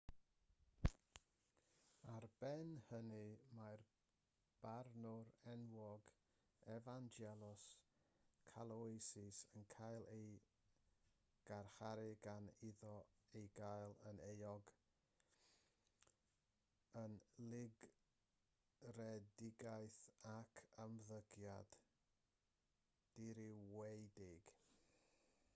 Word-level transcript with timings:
ar 2.11 2.23
ben 2.43 2.69
hynny 2.85 3.25
mae'r 3.57 3.81
barnwr 4.65 5.27
enwog 5.55 6.07
evangelos 6.75 7.65
kalousis 8.47 9.41
yn 9.59 9.67
cael 9.75 10.05
ei 10.15 10.31
garcharu 11.51 12.05
gan 12.29 12.49
iddo 12.69 12.93
ei 13.41 13.45
gael 13.59 13.93
yn 14.13 14.21
euog 14.29 14.71
o 17.03 17.03
lygredigaeth 17.53 19.99
ac 20.35 20.63
ymddygiad 20.87 21.77
dirywiedig 23.21 24.51